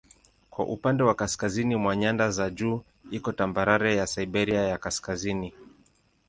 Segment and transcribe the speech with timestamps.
[0.49, 5.53] Kwa upande wa kaskazini mwa nyanda za juu iko tambarare ya Siberia ya Kaskazini.